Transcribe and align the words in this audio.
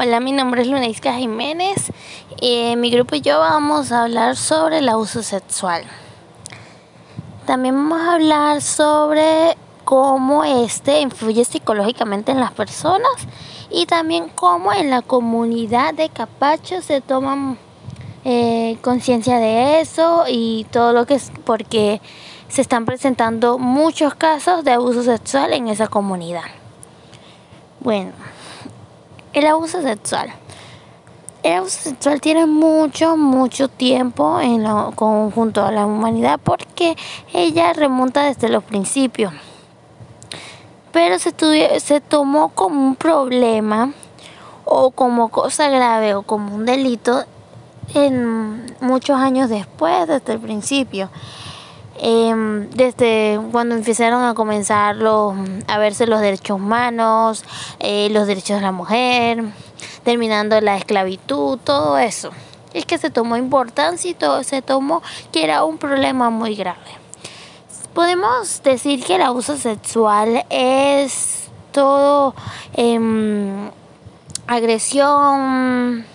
Hola, 0.00 0.20
mi 0.20 0.30
nombre 0.30 0.62
es 0.62 0.68
Luneisca 0.68 1.14
Jiménez 1.14 1.90
y 2.40 2.76
mi 2.76 2.88
grupo 2.88 3.16
y 3.16 3.20
yo 3.20 3.40
vamos 3.40 3.90
a 3.90 4.04
hablar 4.04 4.36
sobre 4.36 4.78
el 4.78 4.88
abuso 4.88 5.24
sexual. 5.24 5.82
También 7.46 7.74
vamos 7.74 8.06
a 8.06 8.14
hablar 8.14 8.62
sobre 8.62 9.56
cómo 9.84 10.44
este 10.44 11.00
influye 11.00 11.44
psicológicamente 11.44 12.30
en 12.30 12.38
las 12.38 12.52
personas 12.52 13.10
y 13.70 13.86
también 13.86 14.28
cómo 14.32 14.72
en 14.72 14.88
la 14.88 15.02
comunidad 15.02 15.94
de 15.94 16.10
Capacho 16.10 16.80
se 16.80 17.00
toman 17.00 17.58
eh, 18.24 18.78
conciencia 18.82 19.38
de 19.38 19.80
eso 19.80 20.26
y 20.28 20.64
todo 20.70 20.92
lo 20.92 21.06
que 21.06 21.14
es 21.14 21.32
porque 21.44 22.00
se 22.46 22.60
están 22.60 22.86
presentando 22.86 23.58
muchos 23.58 24.14
casos 24.14 24.62
de 24.62 24.70
abuso 24.70 25.02
sexual 25.02 25.54
en 25.54 25.66
esa 25.66 25.88
comunidad. 25.88 26.44
Bueno. 27.80 28.37
El 29.32 29.46
abuso 29.46 29.82
sexual. 29.82 30.30
El 31.42 31.54
abuso 31.54 31.80
sexual 31.90 32.20
tiene 32.20 32.46
mucho, 32.46 33.16
mucho 33.16 33.68
tiempo 33.68 34.40
en 34.40 34.62
lo, 34.62 34.92
conjunto 34.92 35.64
a 35.64 35.70
la 35.70 35.86
humanidad 35.86 36.40
porque 36.42 36.96
ella 37.32 37.72
remonta 37.74 38.24
desde 38.24 38.48
los 38.48 38.64
principios. 38.64 39.32
Pero 40.92 41.18
se, 41.18 41.32
se 41.80 42.00
tomó 42.00 42.48
como 42.48 42.86
un 42.86 42.96
problema 42.96 43.92
o 44.64 44.90
como 44.90 45.28
cosa 45.28 45.68
grave 45.68 46.14
o 46.14 46.22
como 46.22 46.54
un 46.54 46.64
delito 46.64 47.24
en 47.94 48.66
muchos 48.80 49.18
años 49.18 49.48
después, 49.50 50.08
desde 50.08 50.32
el 50.32 50.40
principio. 50.40 51.10
Em, 52.00 52.70
desde 52.70 53.40
cuando 53.50 53.74
empezaron 53.74 54.22
a 54.24 54.34
comenzar 54.34 54.96
a 55.66 55.78
verse 55.78 56.06
los 56.06 56.20
derechos 56.20 56.56
humanos, 56.56 57.44
eh, 57.80 58.08
los 58.10 58.26
derechos 58.28 58.56
de 58.56 58.62
la 58.62 58.72
mujer, 58.72 59.42
terminando 60.04 60.60
la 60.60 60.76
esclavitud, 60.76 61.58
todo 61.58 61.98
eso. 61.98 62.30
Es 62.72 62.86
que 62.86 62.98
se 62.98 63.10
tomó 63.10 63.36
importancia 63.36 64.10
y 64.10 64.14
todo 64.14 64.44
se 64.44 64.62
tomó 64.62 65.02
que 65.32 65.42
era 65.42 65.64
un 65.64 65.78
problema 65.78 66.30
muy 66.30 66.54
grave. 66.54 66.78
Podemos 67.94 68.62
decir 68.62 69.04
que 69.04 69.16
el 69.16 69.22
abuso 69.22 69.56
sexual 69.56 70.44
es 70.50 71.48
todo 71.72 72.34
em, 72.74 73.70
agresión 74.46 76.06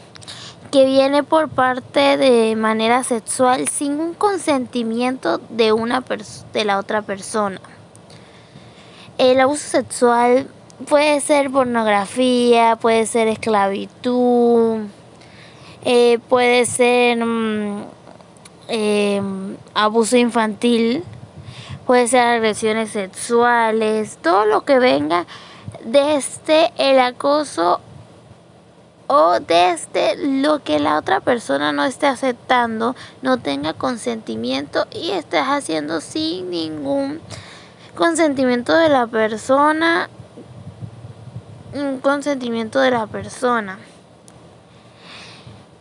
que 0.74 0.86
viene 0.86 1.22
por 1.22 1.50
parte 1.50 2.18
de 2.18 2.56
manera 2.56 3.04
sexual 3.04 3.68
sin 3.68 4.00
un 4.00 4.16
consentimiento 4.16 5.38
de 5.50 5.72
una 5.72 6.04
de 6.52 6.66
la 6.66 6.80
otra 6.80 7.04
persona. 7.04 7.62
El 9.20 9.40
abuso 9.40 9.68
sexual 9.68 10.48
puede 10.90 11.22
ser 11.22 11.52
pornografía, 11.52 12.76
puede 12.76 13.06
ser 13.06 13.28
esclavitud, 13.28 14.80
eh, 15.86 16.18
puede 16.28 16.66
ser 16.66 17.24
mm, 17.24 17.84
em, 18.70 19.58
abuso 19.76 20.18
infantil, 20.18 21.04
puede 21.86 22.08
ser 22.08 22.22
agresiones 22.22 22.90
sexuales, 22.90 24.18
todo 24.24 24.48
lo 24.48 24.66
que 24.66 24.80
venga 24.80 25.28
desde 25.86 26.74
el 26.78 27.00
acoso 27.00 27.80
o 29.08 29.40
desde 29.40 30.16
lo 30.42 30.64
que 30.64 30.80
la 30.80 30.98
otra 30.98 31.20
persona 31.20 31.72
no 31.72 31.84
esté 31.84 32.08
aceptando, 32.08 32.96
no 33.22 33.38
tenga 33.38 33.74
consentimiento 33.74 34.86
y 34.92 35.12
estés 35.12 35.44
haciendo 35.46 36.02
sin 36.02 36.50
ningún 36.50 37.20
consentimiento 37.96 38.76
de 38.76 38.90
la 38.90 39.08
persona, 39.08 40.10
un 41.74 42.00
consentimiento 42.00 42.80
de 42.80 42.92
la 42.92 43.08
persona. 43.08 43.80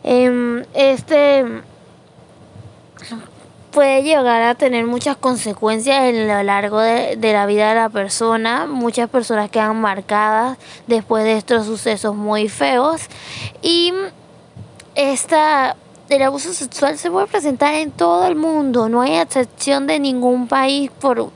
Em, 0.03 0.65
este 0.73 1.63
puede 3.73 4.03
llegar 4.03 4.43
a 4.43 4.55
tener 4.55 4.85
muchas 4.85 5.17
consecuencias 5.17 6.03
en 6.03 6.27
lo 6.27 6.43
largo 6.43 6.79
de, 6.79 7.17
la 7.19 7.45
vida 7.47 7.69
de 7.69 7.75
la 7.75 7.89
persona. 7.89 8.67
Muchas 8.67 9.09
personas 9.09 9.49
quedan 9.49 9.81
marcadas 9.81 10.57
después 10.85 11.23
de 11.23 11.37
estos 11.37 11.65
sucesos 11.65 12.15
muy 12.15 12.47
feos. 12.49 13.01
Y 13.63 13.91
esta, 14.93 15.75
el 16.07 16.21
abuso 16.21 16.53
sexual 16.53 16.99
se 16.99 17.09
puede 17.09 17.25
presentar 17.25 17.73
en 17.73 17.89
todo 17.89 18.27
el 18.27 18.35
mundo. 18.35 18.89
No 18.89 19.01
hay 19.01 19.15
excepción 19.15 19.87
de 19.87 19.99
ningún 19.99 20.47
país 20.47 20.91
por 21.01 21.31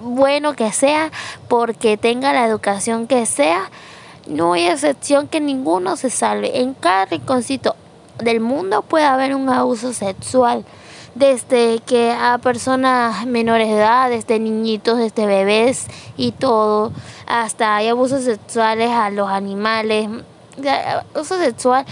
bueno 0.00 0.54
que 0.54 0.70
sea, 0.70 1.10
porque 1.48 1.96
tenga 1.96 2.34
la 2.34 2.44
educación 2.44 3.06
que 3.06 3.24
sea. 3.24 3.70
No 4.26 4.52
hay 4.52 4.66
excepción 4.66 5.28
que 5.28 5.40
ninguno 5.40 5.96
se 5.96 6.10
salve. 6.10 6.60
En 6.60 6.74
cada 6.74 7.06
rinconcito 7.06 7.74
del 8.18 8.40
mundo 8.40 8.82
puede 8.82 9.06
haber 9.06 9.34
un 9.34 9.48
abuso 9.48 9.94
sexual 9.94 10.66
desde 11.14 11.80
que 11.80 12.12
a 12.12 12.38
personas 12.38 13.26
menores 13.26 13.68
de 13.68 13.74
edad, 13.74 14.10
desde 14.10 14.38
niñitos, 14.38 14.98
desde 14.98 15.26
bebés 15.26 15.86
y 16.16 16.32
todo, 16.32 16.92
hasta 17.26 17.76
hay 17.76 17.88
abusos 17.88 18.24
sexuales 18.24 18.90
a 18.90 19.10
los 19.10 19.28
animales. 19.28 20.08
Abuso 21.14 21.38
sexual 21.38 21.84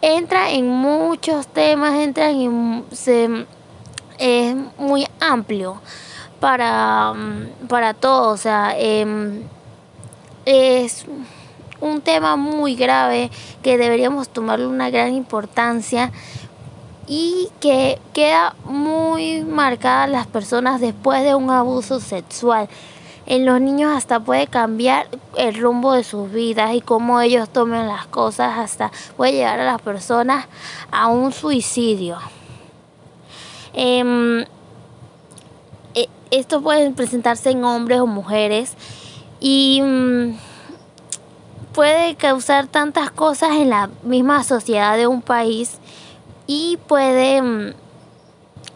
entra 0.00 0.50
en 0.50 0.68
muchos 0.68 1.46
temas, 1.46 1.94
entra 1.94 2.30
en 2.30 2.84
se, 2.92 3.46
es 4.18 4.54
muy 4.78 5.06
amplio 5.20 5.80
para, 6.40 7.14
para 7.68 7.94
todo, 7.94 8.30
o 8.32 8.36
sea, 8.36 8.74
em, 8.76 9.42
es 10.44 11.06
un 11.80 12.00
tema 12.00 12.36
muy 12.36 12.76
grave 12.76 13.30
que 13.62 13.76
deberíamos 13.76 14.28
tomarle 14.28 14.66
una 14.66 14.90
gran 14.90 15.14
importancia 15.14 16.12
y 17.06 17.48
que 17.60 17.98
queda 18.12 18.54
muy 18.64 19.42
marcada 19.42 20.06
las 20.06 20.26
personas 20.26 20.80
después 20.80 21.22
de 21.24 21.34
un 21.34 21.50
abuso 21.50 22.00
sexual. 22.00 22.68
En 23.26 23.46
los 23.46 23.60
niños 23.60 23.96
hasta 23.96 24.20
puede 24.20 24.46
cambiar 24.46 25.06
el 25.36 25.54
rumbo 25.54 25.92
de 25.92 26.04
sus 26.04 26.30
vidas 26.30 26.74
y 26.74 26.80
cómo 26.80 27.20
ellos 27.20 27.48
tomen 27.48 27.86
las 27.86 28.06
cosas, 28.06 28.58
hasta 28.58 28.90
puede 29.16 29.32
llevar 29.32 29.60
a 29.60 29.64
las 29.64 29.80
personas 29.80 30.46
a 30.90 31.06
un 31.08 31.32
suicidio. 31.32 32.18
Em, 33.74 34.44
e, 35.94 36.08
esto 36.30 36.60
puede 36.62 36.90
presentarse 36.90 37.50
en 37.50 37.64
hombres 37.64 38.00
o 38.00 38.06
mujeres 38.06 38.74
y 39.40 39.80
mm, 39.82 40.36
puede 41.72 42.16
causar 42.16 42.66
tantas 42.66 43.10
cosas 43.10 43.52
en 43.52 43.70
la 43.70 43.88
misma 44.02 44.44
sociedad 44.44 44.96
de 44.96 45.06
un 45.06 45.22
país 45.22 45.78
y 46.52 46.76
puede 46.76 47.40
mm, 47.40 47.72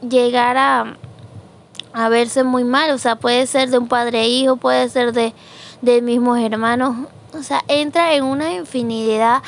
llegar 0.08 0.56
a, 0.56 0.96
a 1.92 2.08
verse 2.08 2.42
muy 2.42 2.64
mal, 2.64 2.90
o 2.90 2.96
sea, 2.96 3.16
puede 3.16 3.46
ser 3.46 3.68
de 3.68 3.76
un 3.76 3.86
padre 3.86 4.22
e 4.22 4.28
hijo, 4.28 4.56
puede 4.56 4.88
ser 4.88 5.12
de, 5.12 5.34
de 5.82 6.00
mismos 6.00 6.38
hermanos, 6.38 7.06
o 7.34 7.42
sea, 7.42 7.62
entra 7.68 8.14
en 8.14 8.24
una 8.24 8.54
infinidad 8.54 9.42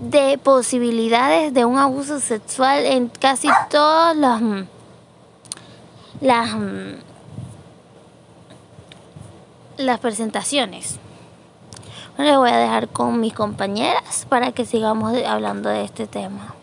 de 0.00 0.36
posibilidades 0.36 1.54
de 1.54 1.64
un 1.64 1.78
abuso 1.78 2.20
sexual 2.20 2.84
en 2.84 3.08
casi 3.08 3.48
todas 3.70 4.14
las 4.16 4.42
mm, 4.42 4.64
las 6.20 6.54
mm, 6.54 6.92
las 9.78 9.98
presentaciones. 9.98 10.98
Les 12.18 12.36
voy 12.36 12.50
a 12.50 12.58
dejar 12.58 12.88
con 12.88 13.18
mis 13.18 13.32
compañeras 13.32 14.26
para 14.28 14.52
que 14.52 14.66
sigamos 14.66 15.16
hablando 15.24 15.70
de 15.70 15.84
este 15.84 16.06
tema. 16.06 16.54